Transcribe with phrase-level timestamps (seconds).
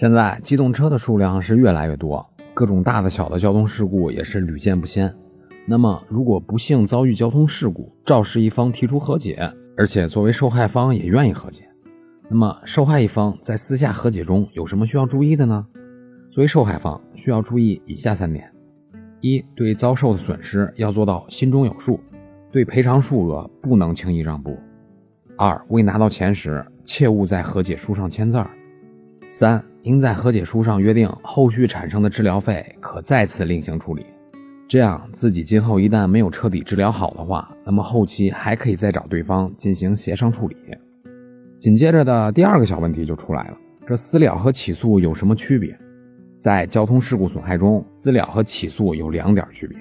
[0.00, 5.12] 现在机动车的数量是越来越多，各种大的小的交通事故也是屡见不鲜。
[5.66, 11.68] 那么，如果不幸遭遇交通事故，肇事一方提出和解，而且作为受害方也愿意和解，
[12.28, 15.66] 那么受害一方在私下和解中有什么需要注意的呢？
[16.30, 18.48] 作为受害方，需要注意以下三点：
[19.20, 21.98] 一对遭受的损失要做到心中有数，
[22.52, 24.52] 对赔偿数额不能轻易让步；
[25.36, 28.38] 二未拿到钱时，切勿在和解书上签字；
[29.28, 29.60] 三。
[29.88, 34.04] 应在和解书上约定，后续产生的治疗费可再次另行处理。
[34.68, 40.54] 这样，自己今后一旦没有彻底治疗好的话，那么后期还可以再找对方进行协商处理。
[41.58, 43.56] 紧接着的第二个小问题就出来了：
[43.86, 45.74] 这私了和起诉有什么区别？
[46.38, 49.78] 在交通事故损害中，私了和起诉有两点区别：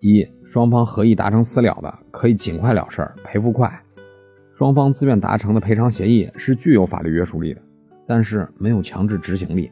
[0.00, 3.70] 一，双方合意达成私了的，可以尽快了事，赔付快；
[4.56, 7.62] 双方自愿达成的赔偿协议是具有法律约束力的。
[8.08, 9.70] 但是没有强制执行力，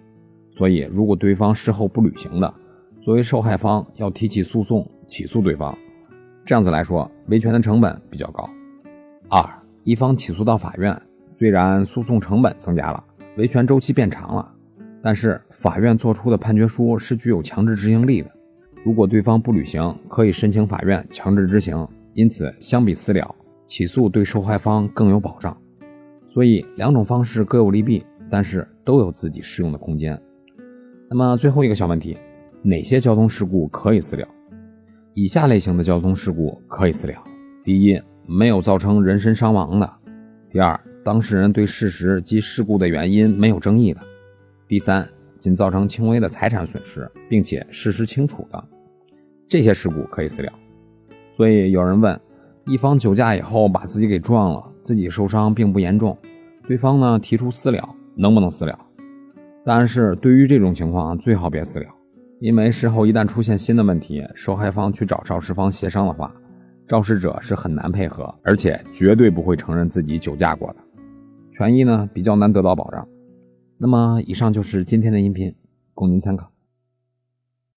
[0.50, 2.54] 所以如果对方事后不履行的，
[3.00, 5.76] 作为受害方要提起诉讼起诉对方，
[6.44, 8.46] 这样子来说维权的成本比较高。
[9.30, 9.42] 二，
[9.84, 11.00] 一方起诉到法院，
[11.38, 13.02] 虽然诉讼成本增加了，
[13.38, 14.52] 维权周期变长了，
[15.02, 18.30] 但是法院作出的判决书是具有强制执行力的，
[18.84, 21.88] 如果对方不履行，可以申请法院强制执行。
[22.12, 23.34] 因此，相比私了，
[23.66, 25.56] 起诉对受害方更有保障。
[26.28, 28.04] 所以两种方式各有利弊。
[28.30, 30.20] 但是都有自己适用的空间。
[31.08, 32.16] 那么最后一个小问题，
[32.62, 34.26] 哪些交通事故可以私了？
[35.14, 37.14] 以下类型的交通事故可以私了：
[37.64, 39.86] 第一，没有造成人身伤亡的；
[40.50, 44.00] 第二，当事人对事实及事故的原因没有争议的；
[44.68, 48.62] 第三，仅造成轻微的财产损失，并且事实清楚的，
[49.48, 50.52] 这些事故可以私了。
[51.32, 52.20] 所以有人问，
[52.66, 56.18] 一方酒驾以后把自己给撞了，自己受伤并不严重，
[56.66, 57.88] 对方呢提出私了。
[58.16, 58.78] 能不能私了？
[59.64, 61.86] 但是对于这种情况，最好别私了，
[62.40, 66.34] 因为事后一旦出现新的问题，受害方去找肇事方协商的话，
[66.88, 70.76] 肇事者是很难配合，而且绝对不会承认自己酒驾过的，
[71.52, 73.06] 权益呢比较难得到保障。
[73.76, 75.54] 那么，以上就是今天的音频，
[75.92, 76.50] 供您参考。